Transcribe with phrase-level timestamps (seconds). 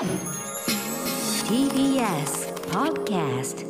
[0.00, 0.08] TBS
[2.70, 3.66] Podcast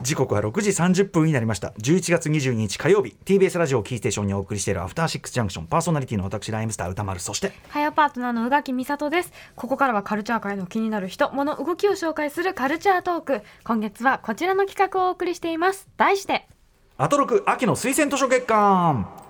[0.00, 1.68] 時刻は6時30分になりました。
[1.78, 3.14] 11月22日火曜日。
[3.24, 5.66] TBS ラジオをキーステーションにお送りしているアフターシックスジャンクション。
[5.66, 7.20] パーソナリティの私ライムスター歌丸。
[7.20, 9.32] そして火曜パートナーの宇垣美里です。
[9.54, 13.42] ここからはカルチャー界の気になる人物動きを紹介するカルチャートーク。
[13.62, 15.88] 今月はこちらの企画をお送りしています。
[15.96, 16.48] 題して。
[16.96, 19.21] アトロク秋の推薦図書月間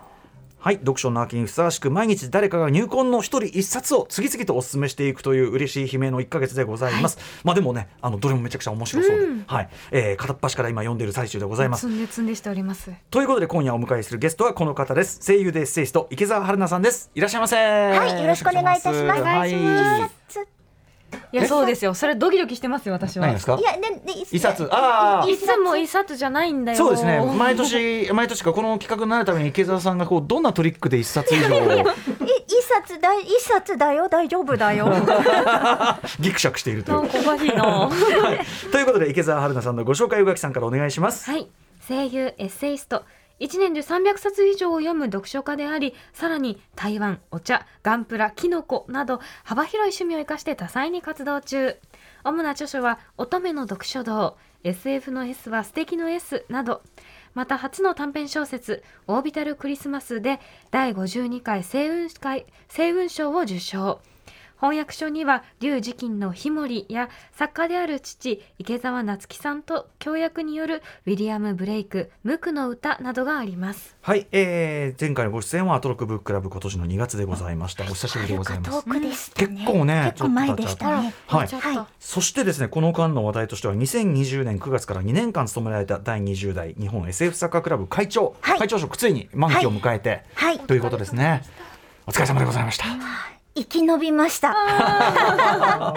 [0.63, 9.69] はい読書の秋にふさわしく毎日誰かが入魂の一人一冊を次々とお勧めしていくという嬉しい悲鳴の1か月でございます、まあでもねあのどれもめちゃくちゃ面白そうで、はい。
[9.91, 11.89] えー片っ端から今読んでいる最中でございます。
[11.89, 12.93] 積んで積んでしております。
[13.11, 15.21] ということで今夜お迎えするゲストはこの方です。
[15.27, 17.11] 声優でエッセイスト池澤春菜さんです。
[17.13, 17.57] いらっしゃいませ。
[17.57, 19.21] はいよろしくお願いいたします。
[19.21, 20.15] お願いします。
[20.29, 20.62] つ
[21.33, 21.95] いやそうですよ。
[21.95, 23.27] それドキドキしてますよ私は。
[23.27, 23.57] 何ですか？
[23.59, 26.79] いやねね一冊ああいつも一冊じゃないんだよ。
[26.79, 27.21] そうですね。
[27.37, 31.85] 毎年 毎年かこの企画になるために池澤さんがこうどんなトリックで一冊以上 い
[32.47, 34.09] 一冊だ一冊だよ？
[34.09, 34.93] 大丈夫だよ。
[36.21, 37.63] ギクシャクしているといなんうかおかしいな。
[37.65, 37.91] は
[38.71, 41.31] ということで池澤春菜さんのご紹介宇垣さんからお願いします。
[41.33, 41.49] い。
[41.89, 43.03] 声優エッセイスト
[43.43, 51.77] 1年で300冊以上を読む読書家でありさらに台湾お茶ガンプラキノコなど幅広い趣味を生かして多彩に活動中。
[52.23, 56.83] 主な著書は「乙女の読書道」「SF の S は素敵の S」など
[57.35, 60.39] また初の短編小説「オービタルクリスマス」で
[60.71, 64.01] 第52回星雲会星雲賞を受賞。
[64.63, 73.97] 翻訳書には劉慈欣の「ひもり」や作家である父池澤夏樹さんと協約によるウィリアム・ブレイク「無垢の歌」などがあります。
[74.03, 77.83] はい、えー、前回のご出演はアトロックブッククラブ今年の2月でございました。
[77.83, 78.71] お久しぶりでございます。
[78.71, 79.49] 遠くでしたね。
[79.59, 81.15] 結構ね結構前でしたね。
[81.27, 81.49] はい。
[81.49, 81.87] はい。
[81.99, 88.59] そしてですねこの間の話題としては2020年9月から2年間務められた第20代日本 SF サッカークラブ会長、はい。
[88.61, 90.61] 会長職ついに満期を迎えて、はい。
[90.61, 91.43] ということですね。
[92.07, 94.55] お疲れ様でございました生き延びました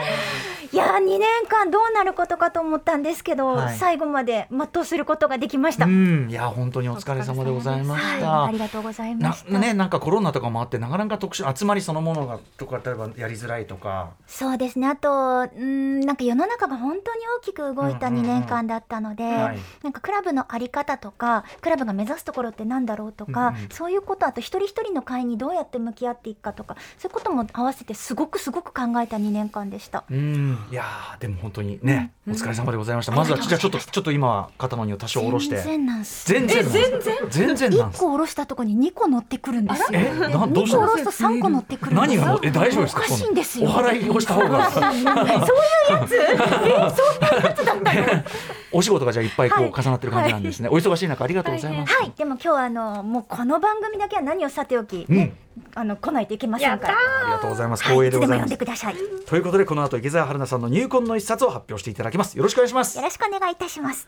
[0.72, 3.78] いや2年間どうなることかと思ったんですけど、はい。
[3.78, 6.28] 最後まで全うすることができました、うん。
[6.30, 8.46] いや本当にお疲れ様でございまはい、した。
[8.46, 14.12] ありがとうございまなした、ね、なんかコロナとかもあってなかなか特殊集まりそのものがとか例えばやりづらいとか。
[14.28, 14.88] そうですね。
[14.88, 19.60] あとうんなんか世の中が本当に大きく動いた2年間だったので、はい。
[19.84, 23.70] なんかクラブのあり方とかクラブが目指すところってなんだろうとか、うんうん。
[23.70, 30.04] そういうことあと一人一人の会にどうやって向き合っていくかとかそういうことも合わせてすごくすごく考えた2年間でした。
[30.10, 35.56] うんいやーでも本当にね、お疲れ様でございました、まずはじゃあちょっとちょっと今は肩の荷を多少下ろして。
[35.58, 36.28] 全然なんす。
[36.32, 37.16] 全然全然。
[37.18, 39.88] なん1です個下ろしたところに2個乗ってくるんですよ。
[39.94, 40.88] えなどう2したの？
[40.88, 43.02] 個下ろすと3個乗ってくる何がえ大丈夫ですか？
[43.06, 43.70] おかしいんですよ。
[43.70, 44.72] お払いをした方が。
[44.72, 46.16] そういうやつ？
[46.16, 48.24] えー、そんなやつだったの？
[48.72, 49.70] お仕事がじゃあいっぱいこはい。
[49.70, 55.16] う重なってる感じなんですね、お忙しい中ありがとうございます、はい、でも今日はあのもうこの番組だけは何をさておき、うん。
[55.16, 55.34] ね
[55.74, 56.94] あの来ないといけませんから。
[56.94, 57.84] ありがとうございます。
[57.84, 58.94] はい、光栄でも読んでございます、でください。
[58.96, 62.38] よということでこの後池澤春菜さんの入魂の一冊を発表していただきます。
[62.38, 63.02] よろしくお願いします。
[63.02, 64.08] ろしくお願いいたします。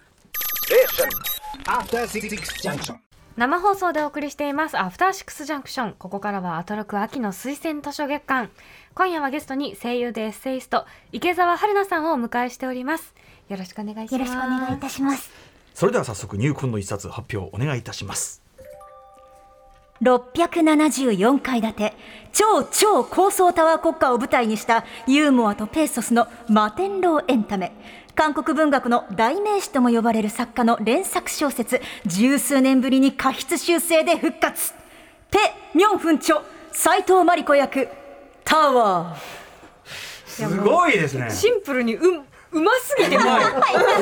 [3.37, 4.77] 生放送でお送りしています。
[4.77, 8.49] アフターシックスジャンクションここからはアトロク秋の推薦図書月間。
[8.95, 13.13] 今夜はゲストに声優でエッセイスト池澤春菜さんをお迎えしております。
[13.47, 14.13] よろしくお願いします。
[14.13, 15.57] よろしくお願いいたします。
[15.77, 18.41] それでは早速入魂の一冊発表お願いいたします
[20.01, 21.93] 674階建て
[22.31, 27.71] 超超高層タワー国家を舞台にしたユーモアとペーソスの摩天楼エンタメ。
[28.13, 34.73] 韓国文学の代名詞とも呼ばれる作家の連作小説十数年ぶりに過失修正で復活。
[35.29, 35.37] ペ・
[35.75, 36.41] ミョンフンチョ
[36.71, 37.87] 斎藤真理子役
[38.43, 39.37] タワー。
[40.25, 41.29] すごいですね。
[41.31, 42.21] シンプルにう
[42.51, 43.27] うますぎてもう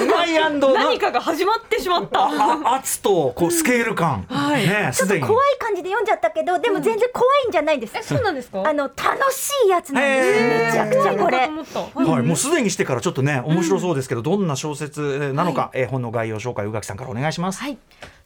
[0.03, 2.25] うまいアンド何かが始まってしまった。
[2.25, 5.27] あ圧とこうスケール感、ねすでに。
[5.27, 8.63] 怖い感じで読んじゃったけどでも全然怖いんじゃないんです、そうなんですか？
[8.67, 10.75] あの楽しいやつなんです。
[10.79, 11.37] めちゃくちゃこれ。
[11.37, 17.61] はい、もうすでにしてからちょっとね面白そうですけど、どんな小説なのか、えー本の概要紹介宇垣さんからお願いします。
[17.61, 17.77] はい。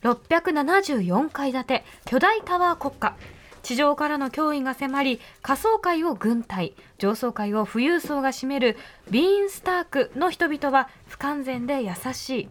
[0.03, 3.16] 674階建て巨大タワー国家
[3.61, 8.77] 地上からの脅威が迫り下層階を軍隊上層階を富裕層が占める
[9.09, 12.50] ビーンスタークの人々は不完全で優しい。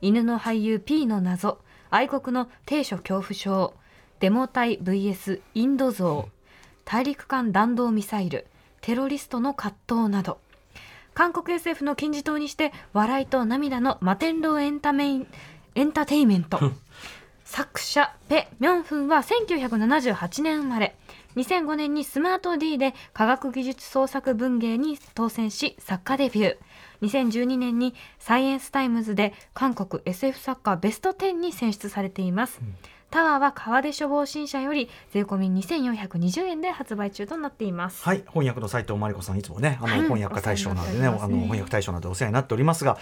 [0.00, 1.58] 犬の俳優 P の謎
[1.90, 3.74] 愛国の低所恐怖症。
[4.20, 6.28] デモ隊 VS インド像。
[6.84, 8.46] 大陸間弾道ミサイル。
[8.80, 10.38] テロリストの葛藤など。
[11.14, 15.26] 韓国 SF の金字塔にして笑いと涙の摩天楼エンタメイン
[15.74, 16.58] エンターテイメント。
[17.50, 20.94] 作者ペ・ミョンフンは1978年生まれ。
[21.34, 26.56] 2005年にスマート D で科学技術創作文芸に当選し作家デビュー。
[27.00, 32.60] 2012年にサイエンスタイムズで韓国 SF 作家ベスト10に選出されています、
[33.10, 42.98] タワーは河出書房新社より税込み2420円で発売中となっていますはい、翻訳の斎藤真理子さんいつもね、あの、はい翻訳家大賞などでね、お世話になっておりますねあの翻訳大賞などでお世話になっておりますが。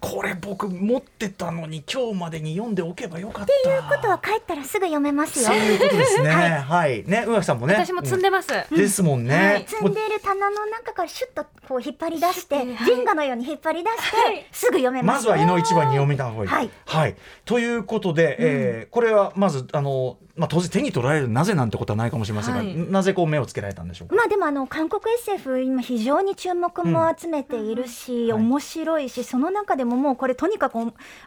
[0.00, 3.52] これ僕持ってたのに、今日までに読んでおけばよかった。
[3.52, 6.30] ということは帰ったらすぐ読めますよそういうことですね。
[6.30, 7.74] はい、ね、宇垣さんもね。
[7.74, 9.34] 私も積んでます、うんですもんね。
[9.34, 16.48] はい積んでいる棚の中からシュッとこう引っ張り出して、はいジェンガのように引っ張り出して、はいすぐ読めまますずは井の一番に読みた方がいい。
[16.48, 17.16] はいはい。
[17.44, 24.14] ということで、えーこれはまずあのまあ当然手に取られるなぜなんてことはないかもしれませんが、はいなぜこう目をつけられたんでしょうか？
[24.16, 30.78] まあでもあの韓国 SF 今非常に注目も集めているし、うんはい面白いしその中でももうこれとにかく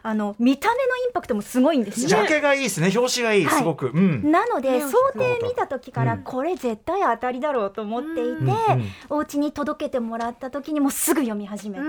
[0.02, 2.08] あの見た目のインパクトもすごいんですよ。
[2.08, 2.92] ジャケがいいですね。
[2.94, 3.90] 表紙がいい、はいすごく。
[3.94, 4.30] うん。
[4.32, 8.54] なので想定見た時からうんこれ絶対当たりだろうと思っていて、うんうん
[9.10, 11.82] お家に届けてもらった時にもうすぐ読み始めて、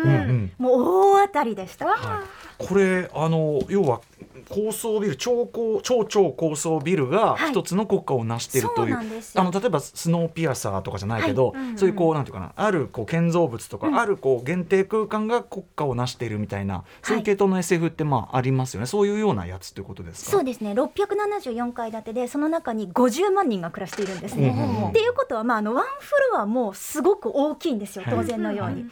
[0.57, 0.81] もう
[1.17, 1.87] 大当たりでした。
[1.87, 2.23] は
[2.59, 4.01] い、これあの要は
[4.49, 7.51] 高層ビル超高超超高層ビルがはい。
[7.51, 9.41] 一つの国家を成しているという,、そうなんですよ。
[9.41, 11.61] あの例えばスノーピアサーとかじゃないけど、はい。
[11.61, 11.77] うんうん。
[11.77, 13.97] そういうこうなんていうかなあるこう建造物とか、うん。
[13.97, 24.49] あるこう限定空間が国家を成しているみたいなそういう系統の SF ってまあありますよね、そういうようなやつということですかそうですね674階建てでその中に50万人が暮らしているんですね。
[24.49, 24.89] うんうんうん。
[24.89, 28.03] っていうことは、まあ、あのワンフロアもすごく大きいんですよ。
[28.03, 28.15] はい。
[28.15, 28.83] 当然のように。
[28.83, 28.89] で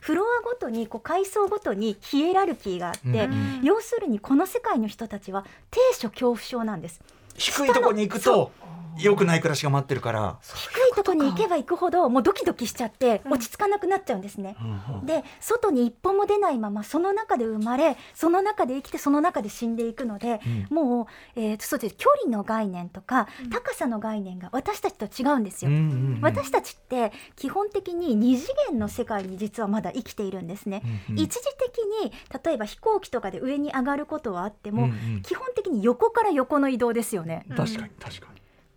[0.00, 3.60] フロアごとにこう階層ごとにヒエラルキーがあって、うん。
[3.62, 7.00] 要するにこの世界の人たちは低所恐怖症なんです。
[7.36, 8.52] 低いところに行くと
[9.02, 10.38] 良くない暮らしが待ってるから。
[10.42, 14.56] 低いところに行けば行くほどもうドキドキしちゃって落ち着かなくなっちゃうんですね。
[14.60, 21.04] うんうんで外に一歩も出ないままその中で生まれその中で生きてその中で死んでいくので、も
[21.36, 25.70] う、えーそうです距離の概念とか高さの概念が私たちと違うんですよ。
[25.70, 25.86] うんうんう
[26.18, 30.82] ん私たちって基本的に二次元の世界に実はまだ生きているんですね。
[31.08, 32.12] うんうん一時的に
[32.44, 37.44] 例えば飛行機とかで上に上がることはあっても、うんうん基本的に横から横の移動ですよね。
[37.56, 38.28] 確かに確か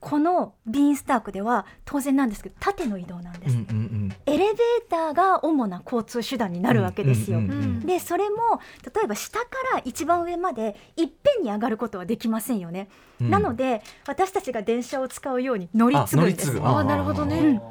[0.04, 3.56] このビーンスタークでは当然なんですけど縦の移動なんです。
[3.56, 3.64] に。
[3.64, 4.58] うんうんうんエレベー
[4.90, 7.40] ターが主な交通手段になるわけですよ。
[7.40, 8.62] うんうんうんうんでそれも
[8.94, 12.90] 例えば下から一番上までいっぺんに上がることはできませんよね。
[13.22, 16.60] うんなので私たちが電車を使うように乗り継ぐんです。
[16.62, 17.62] あなるほどね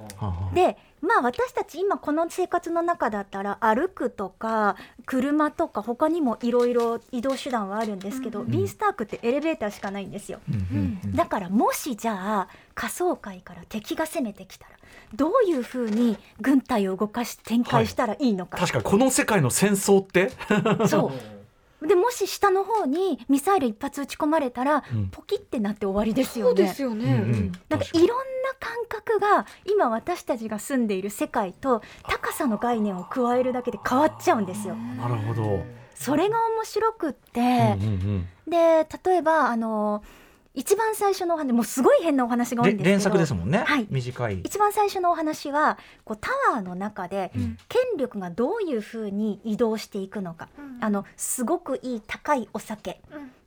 [0.54, 10.38] でまあ私たち今この生活の中だったら歩くとか車とか他にもいろいろ移動手段はあるんですけど、ビースタークってエレベーターしかないんですよ。
[10.48, 10.54] うん。
[10.54, 11.00] うん。
[11.04, 11.16] うん。
[11.16, 14.72] だからもしじゃあ仮想界から敵が攻めてきたら
[15.14, 20.30] どういうふうに軍隊を動かし展開したらいいのか、確かにこの世界の戦争って？
[20.86, 21.12] そう。
[21.82, 25.08] でもし下の方にミサイル一発撃ち込まれたら、うん。
[25.08, 26.62] ポキってなって終わりですそうよね。
[26.62, 27.52] ですよね、うんうん。
[27.68, 28.14] なんかいろんな
[28.62, 34.76] 感覚が今私たちが住んでいる世界と高さの概念を加えるだけで変わっちゃうんですよ。
[34.76, 35.64] なるほど。
[35.94, 37.88] それが面白くって、うんうんう
[38.18, 40.02] んで例えばあの
[40.54, 43.58] 一番最初のお話もうすごい変なお話が多いんですけどれ連作ですもんね。
[43.58, 44.40] はい短い。
[44.40, 50.48] 一番最初のお話はこうタワーの中でうん権力がどういうふうに移動していくのか、
[50.80, 53.00] あのすごくいい高いお酒、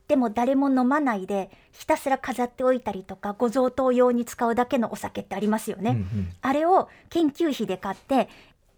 [0.08, 5.90] でも誰も飲まないでひたすら飾っておいたりとかご贈答用に使うだけのお酒ってありますよね。
[5.90, 6.28] うんうん。
[6.40, 8.28] あれを研究費で買って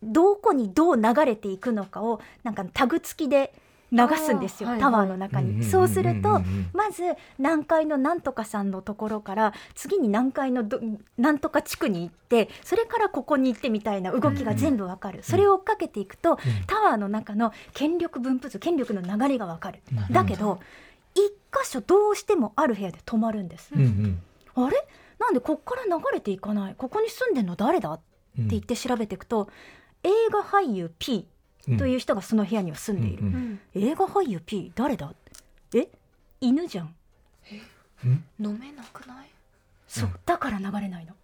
[0.03, 3.53] どこにどう流れていくのかをなんかタグ付きで
[3.91, 5.65] 流すんですよ、タワーの中に。
[5.65, 6.43] そうすると
[6.75, 7.03] まず
[7.39, 10.79] 南海のなんとかさんのところから次に南海のど
[11.17, 20.61] なんとか地区に行ってそれからここに行ってみたいな動きが全部わかる、それを追っかけていくと、タワーの中の権力分布図権力の流れがわかる、だけど
[21.19, 23.75] 一箇所どうしてもある部屋で止まるんです。
[23.75, 24.23] うんうん。
[24.65, 24.87] あれ？
[25.19, 26.75] なんでこっから流れていかない？
[26.77, 27.93] ここに住んでんの誰だ？
[27.93, 28.03] って
[28.37, 29.49] 言って調べていくと、
[30.05, 31.27] 映画俳優 P
[31.77, 33.61] という人がその部屋には住んでいる、うんうん。
[33.75, 35.13] 映画俳優 P 誰だ？
[35.75, 35.89] え？
[36.41, 36.95] 犬じゃん。
[38.39, 39.31] 飲めなくない？
[39.89, 40.11] そう。
[40.25, 41.15] だから流れないの。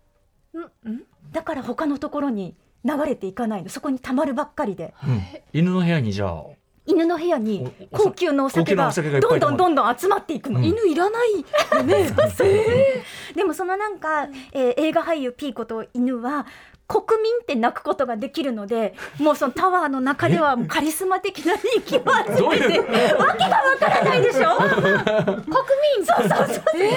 [0.54, 1.02] うんうん。
[1.32, 3.68] だから他のところに流れていかないの。
[3.68, 4.92] そこにたまるばっかりで。
[5.06, 5.22] うん。
[5.52, 6.44] 犬の部屋にじゃあ。
[6.86, 10.64] 犬の部屋に高級のお酒がどんどんどんどん集まっていくの、うん。
[10.66, 11.30] 犬いらない
[11.76, 12.10] よね。
[13.34, 16.46] でもそのなんか、えー映画俳優 P こと犬は
[16.86, 22.82] 国民って泣くことができるのでもうそのタワーの中ではカリスマ的な人気を集めてう。
[23.18, 24.56] わけがわからないでしょ？
[24.60, 26.04] 国民？
[26.04, 26.92] そうそうそう、国民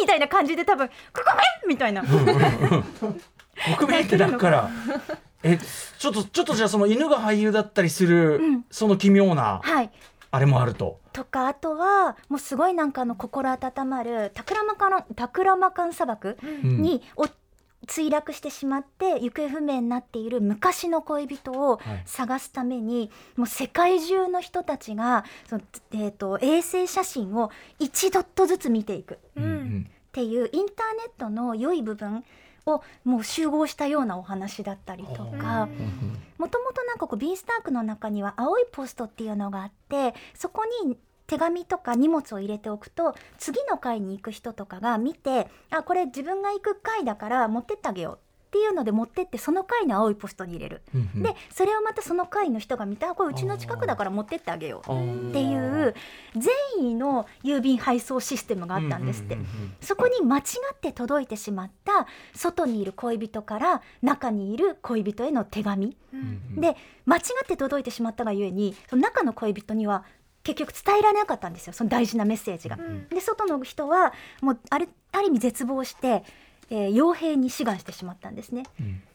[0.00, 1.26] みたいな感じで多分国
[1.66, 2.02] 民みたいな。
[2.02, 4.70] 国民ってだから。
[5.44, 5.58] え、
[5.98, 8.64] ちょっと、ちょっとじゃあ、その犬が俳優だったりする、うん。
[8.70, 9.90] その奇妙な、はい。
[10.30, 10.98] あれもあると。
[11.12, 16.82] とかあとはもうすごいなんかあの心温まるタクラマカンタクラマカン砂漠うん。
[16.82, 17.28] にお
[17.86, 22.02] 墜落してしまって行方不明になっている昔の恋人をはい。
[22.06, 29.14] 探すために、もう世界中の人たちがその、えー、と衛星写真を1ドットずつ見ていく。
[29.14, 29.16] っ
[30.14, 32.24] ていうインターネットの良い部分
[32.66, 35.68] をもう集合したようなお話だったりとか。
[36.36, 48.18] もともとなんかこうビースタークの中には青いポストっていうのがあってそこに手紙とか荷物を入れておくと次の階に行く人とかが見てあこれ自分が行く階だから持ってってあげよう
[48.54, 50.82] っていうので持ってってその階の青いポストに入れる。
[50.94, 51.22] うんうん。
[51.24, 55.30] でそれをまたその階の人が見たあこれうちの近くだから持ってってあげよう。
[55.30, 55.92] っていう
[56.36, 59.36] 善意の郵便配送システムがあったんですって。
[59.80, 60.42] そこに間違
[60.72, 65.96] って届いてしまった外にいる恋人から中にいる恋人への手紙、
[66.56, 70.04] で間違って届いてしまったがゆえにその中の恋人には
[70.44, 71.72] 結局伝えられなかったんですよ。
[71.72, 72.78] その大事なメッセージが。
[73.10, 76.22] で外の人はもうあるある意味絶望して、
[76.70, 78.64] えー傭兵に志願してしまったんですね。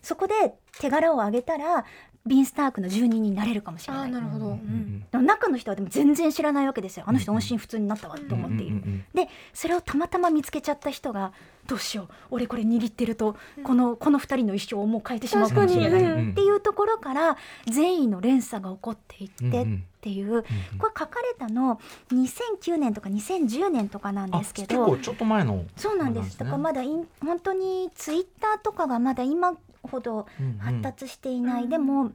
[0.01, 0.33] そこで
[0.79, 1.85] 手柄をあげたら
[2.25, 4.11] ビンスタークの住人になれるかもしれない。
[4.11, 7.05] なるほど、うんでも中の人はでも全然知らないわけですよ。
[7.07, 8.63] あの人音信不通になったわと思って。
[8.63, 8.81] いる、
[9.13, 11.31] でそれをたまたま見つけちゃった人が
[11.67, 12.07] どうしよう。
[12.31, 16.29] 俺これ握ってるとこのこの二人の一生をもう変えてしまうかもしれない。
[16.31, 17.37] っていうところから
[17.71, 19.83] 善意の連鎖が起こっていってうんうん。
[19.99, 20.43] っていう
[20.77, 21.81] これ書かれたの
[22.13, 24.85] 2009年とか2010年とかなんあですけど。
[24.85, 26.37] 結構ちょっと前のそうなんです。
[26.37, 30.27] だからまだ本当にツイッターとかがまだ今ほど
[30.59, 32.11] 発達していない、でも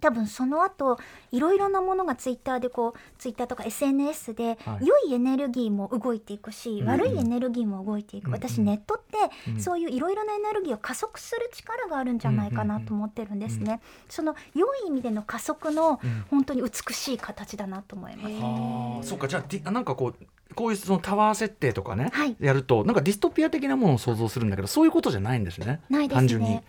[0.00, 0.96] 多分その後
[1.32, 4.86] いろいろなものがツイッターでこうツイッターとか SNS ではい。
[4.86, 9.60] 良いエネルギーも動いていくし、うん悪いエネルギーも動いていく、うん私ネットってうん。
[9.60, 16.24] そういういろいろなエネルギーを加速する力があるんじゃないかなと思ってるんですね、その良い意味での加速のうん。
[16.30, 19.26] 本当に美しい形だなと思います、ああそうか。
[19.26, 20.24] じゃあなんかこう
[20.54, 22.36] こういうそのタワー設定とかね、はい。
[22.40, 25.80] やるとなんかディストピア的なものを想像するんだけどそういうことじゃないんですね。
[25.88, 26.60] ないです単純に。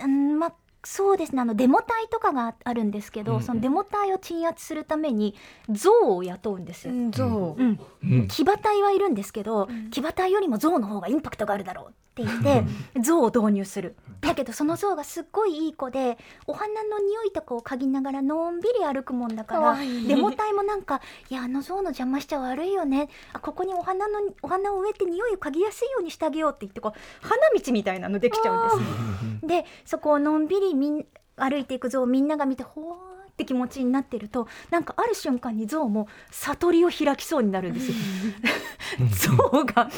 [0.00, 0.52] うんまあ
[0.84, 1.42] そうですね。
[1.42, 5.34] あのデモ隊とかがあるんですけど、うんそのデモ隊を鎮圧するために
[5.70, 6.94] 象を雇うんですよ。
[6.94, 7.24] うんそ
[7.58, 8.28] ううん、うん。
[8.28, 12.64] 騎馬隊はいるんですけど、騎馬隊よりも象の方がインパクトがあるだろうって言って
[13.00, 13.96] 象を導入する。
[14.20, 20.08] だけどその象がすっごいいい子でお花の匂いとかを嗅ぎながらのんびり歩くもんだかからわいい。
[20.08, 23.08] デモ隊もなんか「いやあの象の邪魔しちゃ悪いよね。
[23.32, 29.62] あここにお花のお花を植えて匂いを嗅ぎやすいようにしてあげよう」って言ってこう花道みたいなのできちゃうんですね。
[29.62, 32.94] でそこをのんびりみん歩いていく象をみんなが見てほー
[33.34, 37.94] って気持ちになってるとなんかある瞬間に象も悟りを開きそうになるんですよ。
[39.10, 39.90] 象が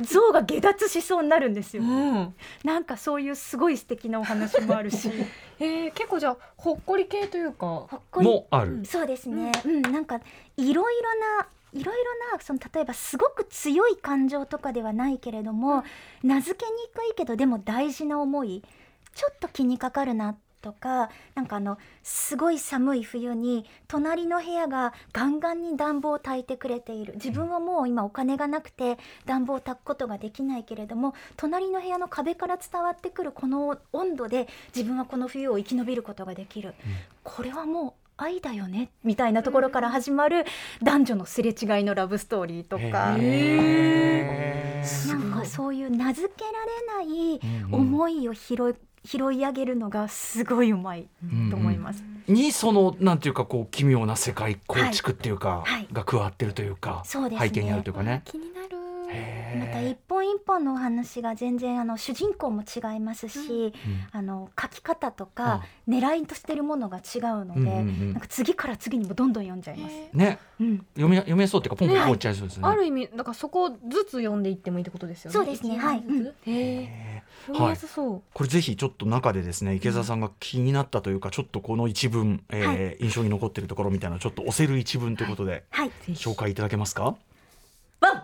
[0.00, 1.82] 象が下脱しそうになるんですよ。
[1.82, 2.34] うん。
[2.62, 5.10] なんかそういうすごい素敵なお話もあるし。
[5.58, 7.66] えー、結構じゃあほっこり系というか。
[7.66, 8.26] ほっこり。
[8.26, 9.82] もある、そうですね、うん。
[9.82, 10.20] なんか
[10.56, 15.82] いろいろないろいろなその例えばすごく強い感情とかではないけれども、
[16.22, 18.62] 名付けにくいけどでも大事な思い
[19.14, 27.14] ちょっと気にかかるなとかなんかあのすごい寒い冬に隣の部屋がガンガンに暖房を焚いてくれている。
[27.14, 36.74] 自分はもう今お金がなくて暖房を焚くことができないけれども隣の部屋の壁から伝わってくるこの温度で自分はこの冬を生き延びることができる、
[37.22, 40.44] これはもう愛だよねみたいなところから始まる
[40.82, 43.16] 男女のすれ違いのラブストーリーとか。
[45.08, 47.74] なんかそういう名付けられないうん。
[47.74, 48.74] 思いを拾い
[49.04, 51.08] 拾い上げるのがすごいうまい
[51.50, 52.02] と思います。
[52.26, 55.88] にそのなんていうかこう奇妙な世界構築っていうか、はい。
[55.92, 58.22] が加わってるというか、背景にあるというかね。
[58.24, 58.53] 気に
[59.58, 63.72] また一本一本のお話が全然あの主人公も違いますし、
[64.10, 69.94] あの書き方とか狙いとしてるものが違うので、うんうんうんなんか次から次にもどんどん読んじゃいます。
[70.12, 70.38] ね。
[70.60, 72.66] うん、読め読めそうっていうかポンポンポンいっちゃいそうですね。
[72.66, 75.76] ある意味だからそこずつ読んでいってもいいってことですよねそうですね。
[75.76, 76.50] はい一話ずつ。
[76.50, 77.46] へえへー。
[77.46, 85.90] 読みやすそう、これぜひちょっと中でですね池澤さんが気になったというか、ちょっとこの一文、えー印象に残っているところみたいなちょっと押せる一文ということで、はい。
[86.08, 87.16] 紹介いただけますか？
[88.00, 88.22] ワン。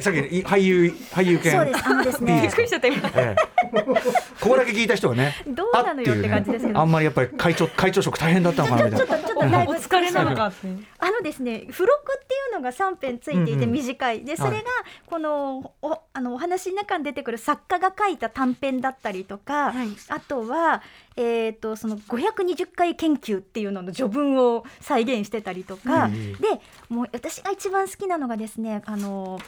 [0.00, 1.86] さっきい俳優俳優犬そうです。
[1.86, 2.56] あのですねいいです。
[2.56, 2.66] か？
[2.66, 3.59] ちゃった今ええ
[4.40, 6.78] ここだけ聞いた人はねどうなのよって感じですけど。
[6.78, 9.06] あんまりやっぱり会長会長職大変だったのかなみたいな。
[9.06, 10.46] ちょっとちょっとだいぶお疲れなのか。
[10.48, 14.64] ってあのですね付録っていうのが3編ついていて短い、でそれが
[15.06, 19.88] このおあのお話の中に出てくる作家が書いた短編だったりとか、はい。
[20.08, 20.82] あとは、
[21.16, 26.32] えー、とその520回研究っていうのの序文を再現してたりとか、うん。
[26.34, 26.48] で
[26.88, 29.38] もう私が一番好きなのがですねあの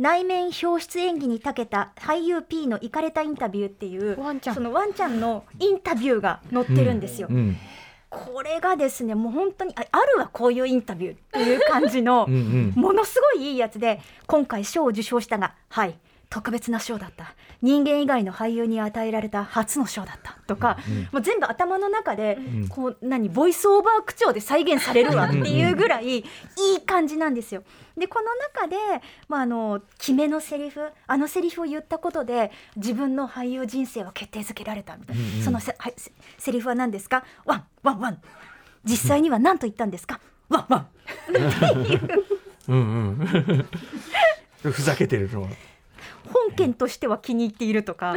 [0.00, 4.54] 内面表出演技に長けた俳優 P のイカれたインタビューっていうワンちゃん。
[4.54, 7.28] そのワンちゃんのインタビューが載ってるんですよ。
[7.30, 7.56] うん
[8.08, 12.72] これがですねもう本当にああるわこういうインタビューっていう感じのうんうん。
[12.74, 15.94] ものすごいいいやつで今回賞を受賞したがはい
[16.30, 17.34] 特別な賞だった。
[17.60, 20.38] 人間以外の俳優に与えられた初の賞だった。
[20.46, 20.78] とか、
[21.12, 26.24] もう全部頭の中で、こう何ボイスオーバー口調で再現されるわっていうぐらいい
[26.76, 27.64] い感じなんですよ。
[27.96, 28.76] でこの中で、
[29.28, 37.24] まあ、あの決めのセリフあのセリフを言ったことで自分の俳優人生は決定づけられたみたいな、そのせ,、はい、セセリフは何ですか？
[37.44, 38.22] ワンワンワン。
[38.84, 40.20] 実際には何と言ったんですか？
[40.48, 40.86] ワンワン。
[42.68, 43.18] うん
[44.62, 44.72] うん。
[44.72, 45.48] ふざけてるのは
[46.32, 48.14] 本犬としては気に入っているとか、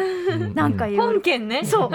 [0.53, 0.97] なんかいう。
[0.97, 1.63] 本犬ね。
[1.65, 1.89] そう。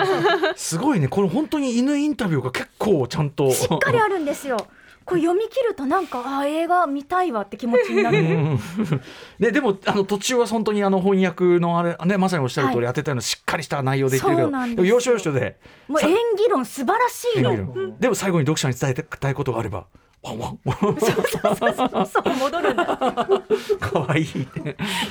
[0.56, 1.08] すごいね。
[1.08, 3.50] これ本当に犬インタビューが結構ちゃんと。
[3.50, 4.66] しっかりあるんですよ。
[5.04, 8.18] これ読み切るとなんかあ映画見たいわって気持ちになる。
[8.18, 8.60] うん。
[9.40, 14.76] ででもあの途中は本当にあの翻訳のあれねまさにおっしゃる通り当てたようなしっかりした内容で言ってるけど、そうなんですよ。
[14.76, 15.56] でも要所要所で
[15.88, 17.98] もう演技論素晴らしいの。
[17.98, 19.86] でも最後に読者に伝えたいことがあれば
[20.22, 22.84] ワンワンそうそうそうそう戻るんだ。
[22.86, 24.28] かわいいい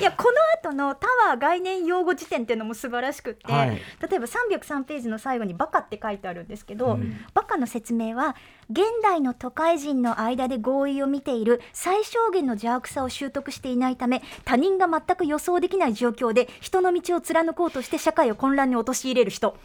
[0.02, 0.32] やこ
[0.64, 3.78] の後のタワー概念用語辞典っていうのも素晴らしくて、はい
[4.10, 7.00] 例えば303ページの最後に「バカ」って書いてあるんですけど、
[7.34, 8.36] バカの説明は
[8.70, 19.56] 現代の都会人の間で合意を見ている最小限の邪悪さを習得していないため他人が全く予想できない状況で人の道を貫こうとして社会を混乱に陥れる人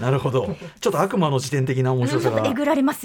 [0.00, 2.42] なるほどちょっと悪魔の時点的な面白さが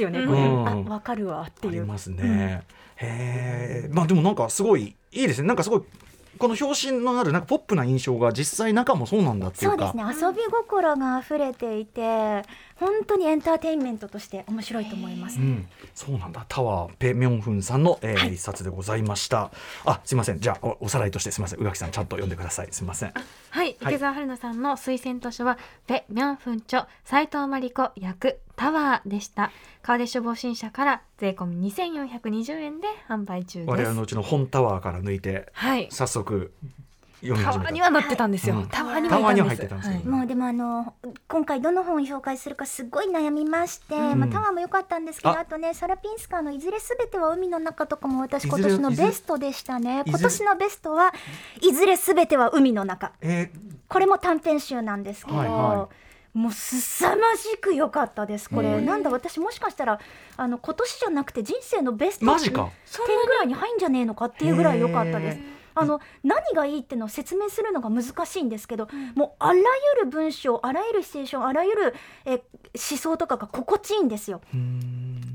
[0.01, 0.67] よね、これうん。
[0.67, 1.73] あわかるわっていう。
[1.73, 2.63] ありますね。
[2.95, 5.47] へえ、まあでもなんかすごいいいですね。
[5.47, 5.83] なんかすごい
[6.37, 9.91] この表紙のあるなんかポップな印象が実際中もそうなんだっていうか。
[9.91, 10.27] そうですね。
[10.27, 12.43] 遊び心が溢れていて
[12.79, 15.43] 本当にエンターテインメントとして面白いと思いますう。
[15.43, 16.45] ん、そうなんだ。
[16.47, 19.51] タワーペミョンフンさんの、えー一冊でございました。
[19.85, 20.39] あ、すみません。
[20.39, 21.59] じゃあおおさらいとしてすみません。
[21.59, 22.67] 宇垣さんちゃんと読んでください。
[22.71, 23.11] すみません。
[23.11, 25.57] はい、はい池澤春菜さんの推薦図書は、
[25.87, 29.51] ペ・ミャンフンチョ、斉藤真理子役、タワーでした。
[29.81, 33.69] 川出処方新社から税込み2420円で販売中です。
[33.69, 35.87] 我々のうちの本タワーから抜いてはい。
[35.91, 36.53] 早速
[37.21, 37.59] た。
[37.59, 38.55] ワーにはなってたんですよ。
[38.55, 38.67] うん。
[38.67, 39.19] タワーには。
[39.47, 40.93] 入ってたんですけどもうでもあの
[41.27, 44.19] 今回どの本を紹介するかすごい悩みまして、ん。
[44.19, 45.39] まあ、タワーも良かったんですけどあ。
[45.39, 50.03] あとねサラ・ピンスカーの「いずれすべては海の中」とかも私今年のベストでしたね。
[50.05, 51.13] 今年のベストは
[51.61, 53.11] いずれすべては海の中。
[53.21, 53.51] え
[53.87, 55.89] これも短編集なんですけど、はいは
[56.33, 58.79] もう凄まじく良かったですこれ。
[58.81, 59.99] なんだ私もしかしたら
[60.37, 62.69] あの今年じゃなくて人生のベストマジか。
[62.85, 65.58] 10ぐらいに入んじゃねえのかっていうぐらい良かったです。
[65.75, 69.63] あの何がいいっていうのを説明するのが難しいんですけど、もうあらゆ
[70.03, 72.41] る文章あらゆるシチュエーションあらゆるえ
[72.89, 74.41] 思想とかが心地いいんですよ。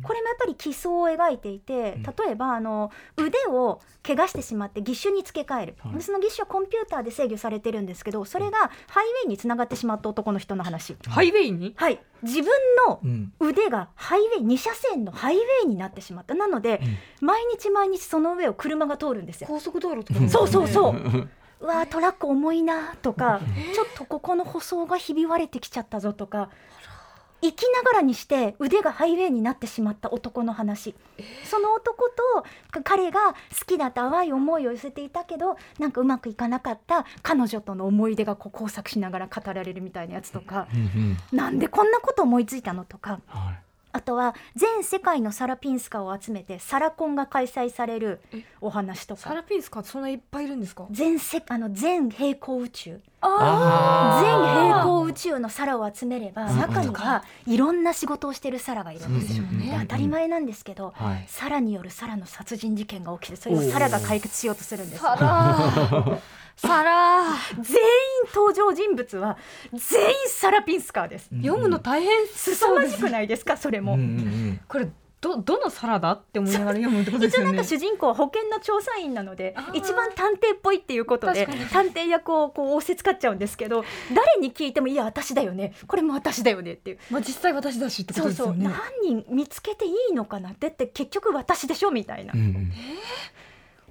[0.05, 6.03] これもやっぱり基礎を描いていて例えばあの腕を怪我してしまって義手に付け替える、はい。
[6.03, 10.97] その義手はコンピューターで制御されてるんですけどそれがハイウェイにつながってしまった男の人の話。
[11.09, 11.75] ハイウェイに？
[11.77, 12.47] はい、自分
[12.87, 13.33] のうん。
[13.41, 16.35] 腕がハイウェイ2車線のハイウェイになってしまった。
[16.35, 16.81] なので、
[17.21, 19.49] 毎日毎日その上を車が通るんですよ。
[19.49, 21.29] 高速道路とかそうそうそう。
[21.61, 23.41] うわートラック重いなとか、
[23.73, 26.51] ちょっとここの舗装がひび割れてきちゃったぞとか。
[27.45, 30.95] 生きながらにして腕がハイウェイになってしまった男の話、
[31.45, 32.09] その男
[32.73, 40.83] と彼が好きだった淡い思いを寄せていたけどなんかうまくいかなかった彼女との思い出がこう交錯しながら語られるみたいなやつとか、うんう
[41.35, 41.37] ん。
[41.37, 43.21] なんでこんなこと思いついたのとか。
[43.27, 43.65] はい
[43.97, 48.21] あとは全世界のサラピンスカを集めてサラコンが開催される
[48.61, 49.21] お話とか。
[49.21, 50.87] サラピンスカそんないっぱいいるんですか？
[50.91, 52.91] 全世あの全平行宇宙。
[52.91, 54.21] 全あ
[54.83, 59.45] 平行宇宙のサラを集めれば中にはいろんな仕事をしてるサラがいるんですよ。
[59.45, 59.69] うんうんうん。
[59.71, 61.25] で当たり前なんですけど、はい。
[61.29, 65.05] サラによるサラの殺人事件が起きてそれをサラが解決しようとするんです。
[66.57, 67.25] サラ
[67.61, 67.85] 全員
[68.35, 69.37] 登場人物は
[69.73, 71.29] 全員サラピンスカーです。
[71.43, 73.57] 読むの大変凄まじくないですか？
[73.57, 73.95] それも。
[73.95, 74.11] うんうんう
[74.53, 74.61] ん。
[74.69, 74.89] これ
[75.21, 77.51] どどのサラダって思いながら読むってことですよね。
[77.51, 85.73] 一応なんか主人公は保険の調査員なので一番探偵っぽいっていうことで探偵役をこう仰せつかっちゃうんですけど誰に聞いてもいや私だよね。
[85.87, 86.99] これも私だよねっていう。
[87.11, 88.75] まあ実際私だしってこそうそうとですよね。
[88.75, 92.73] 犯人見つけていいのかなってって結局私でしょみたいな、うんうん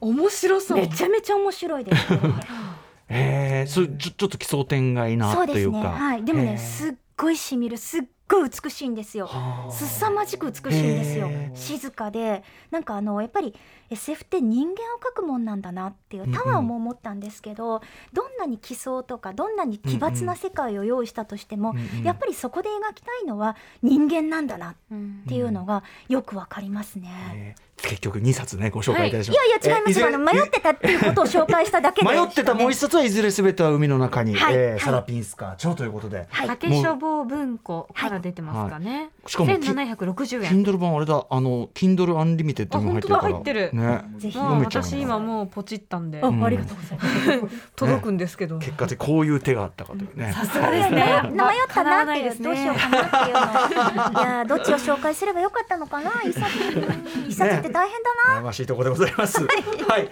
[0.04, 0.78] 面白そう。
[0.78, 2.14] めちゃめちゃ面白いです、
[3.10, 5.78] へえ、それちょちょっと奇想天外なそうですというか。
[5.80, 6.24] ねはい。
[6.24, 9.28] でもねすっごいしみるすっごい美しいんですよ。
[9.28, 9.72] はあ。
[9.72, 11.30] 凄まじく美しいんですよ。
[11.54, 12.44] 静かで。
[12.72, 13.54] なんかあのやっぱり
[13.90, 16.36] SF って人間を描くもんなんだなっていううんうん。
[16.36, 17.82] タワーも思ったんですけど、
[18.14, 27.10] どんなに奇想とかどんなに奇抜な世界を用意したとしても、うんうんやっぱりそこで描きたいのは人間なんだなっうんていうのがよくわかりますね。
[27.36, 34.54] えー結局2冊ねご紹介いただきいました、やいや違います、えあの迷ってたっていうことを紹介しただけで 迷ってたもう一冊はいずれすべては海の中に、はい。
[34.54, 34.64] はい。
[34.64, 36.48] えーサラピンスカー長ということで、はい。
[36.48, 39.10] 竹書房文庫から出てますかね。
[39.26, 40.52] しかも千七百六十円。
[40.52, 43.22] Kindle 版あれだあの Kindle Unlimited も入ってるから。
[43.22, 43.70] 入ってる。
[43.74, 44.02] ね。
[44.18, 44.38] ぜひ。
[44.38, 46.22] 私今もうポチったんで。
[46.22, 47.72] あありがとうございます。
[47.76, 48.60] 届くんですけど。
[48.60, 50.34] 結果でこういう手があったかというね。
[50.34, 51.22] さすがですね。
[51.24, 54.22] 迷ったなっていう、ねどうしようかなっていうの。
[54.22, 56.12] いやーどっちを紹介すればよかったのかな？
[56.24, 56.46] 一冊
[56.78, 59.44] うん一冊って大変だな、悩ましいところでございます。
[59.44, 60.10] はい。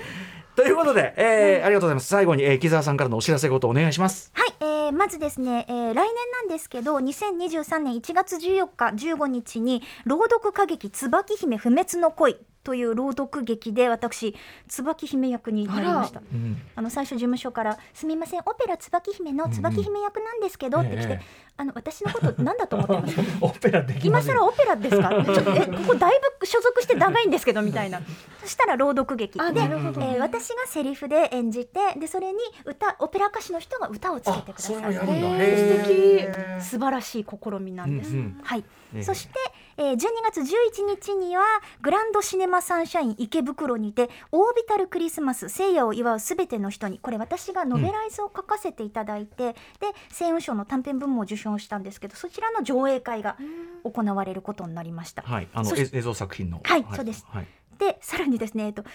[0.56, 2.08] ということで、えーありがとうございます。
[2.08, 4.32] 最後に、えー木澤さんからのお知らせことお願いします。
[4.34, 14.36] はい、えーまずですね、えー来年なんですけど2023年1月14日15日に朗読歌劇「椿姫不滅の恋」という朗読劇で私
[14.68, 16.20] 椿姫役になりました。
[16.20, 16.36] あう
[16.82, 16.84] ん。
[16.84, 21.22] の最初事務所から「すみませんオペラ椿姫の椿姫役なんですけど」って来て、ええ。
[21.58, 23.22] あの私のこと何だと思ってました。
[23.46, 25.10] オペラできません今更オペラですか？
[25.10, 28.02] ちょっとえここだいぶ所属して長いんですけどみたいな。
[28.42, 29.38] そしたら朗読劇。
[29.40, 35.14] で、えー私がセリフで演じてでそれに歌オペラ歌手の人が歌をつけてくださあそれもやるんだ。
[35.14, 36.62] るへー。
[36.62, 38.40] 素晴らしい試みなんです、うんうん。
[38.44, 38.64] はい。
[38.96, 39.04] ええ。
[39.04, 39.34] そして、
[39.82, 40.46] えー、12月11
[40.88, 41.44] 日には
[41.82, 53.38] グランドシネマサンシャイン池袋にてオービタルクリスマス聖夜を祝うすべての人にこれ私がノベライズを書かせていただいて、で星雲賞の短編部門を受賞したんですけどそちらの上映会が
[53.84, 55.24] 行われることになりました。
[55.24, 56.62] はい、あの映像作品の。
[56.64, 57.48] はいそうですはい。
[57.78, 58.88] でさらにですね、えっと、12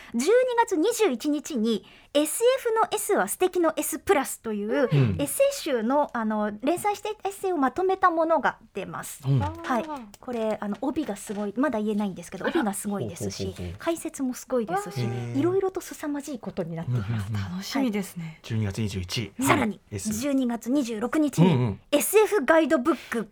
[0.65, 1.85] 月21日に
[2.15, 2.41] SF
[2.81, 5.17] の S は素敵の S プラスという、ん。
[5.21, 9.21] エッセイ集のあの連載していたエッセイをまとめたものが出ます。
[9.27, 9.41] うん。
[9.41, 9.85] はい、
[10.21, 17.33] これあの帯がすごいまだ言えないんですけど帯がすごいですし解説もすごいですしいろいろと凄まじいことになっています。
[17.33, 18.41] 楽しみですね。
[18.43, 19.33] 12月21日。
[19.43, 23.29] さらに S 12月26日に SF ガイドブック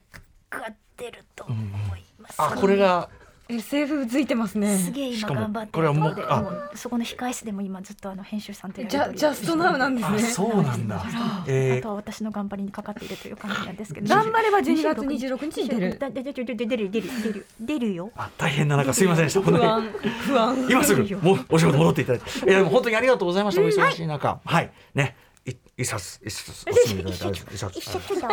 [0.50, 2.34] が出ると思います。
[2.38, 3.08] あ、これが
[3.46, 4.78] SF ついてますね。
[4.78, 6.76] すげえ今頑張ってこれはもうるところであ。
[6.76, 10.22] そこの控え室でも今ずっとあの編集さんとやりジャジャストナウなんですあ、ね。
[10.22, 11.04] そうなんだ。
[11.46, 14.08] えあとは私の頑張りにかかっているという感じなんですけど。
[14.08, 15.68] 頑張れば12月26日に。
[15.68, 15.98] 出る。
[15.98, 18.10] だ出る出る出る出る出る出るよ。
[18.16, 19.42] あ、大変な中すいませんでした。
[19.42, 19.82] 不安。
[20.26, 20.66] 不安。
[20.70, 23.60] 今すぐもうお仕事戻っていただいて、いやでも本当にありがとうございました。
[23.60, 25.16] お忙しい中、はい、ね。
[25.46, 27.78] い一冊一冊お勧めいただいた一冊。
[27.78, 28.28] 一緒だ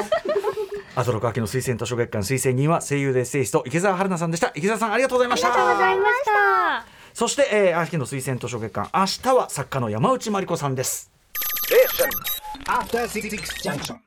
[0.94, 6.86] アトロク秋の推薦図書月間推薦人は声優でエッセイスト池澤春菜さんでした池澤さんありがとうございましたありがとうございました。
[7.14, 11.10] そして、えー、秋の推薦図書月間明日は作家の山内真理子さんです
[11.70, 12.10] Station.
[12.68, 13.30] After Six
[13.64, 14.02] Junction.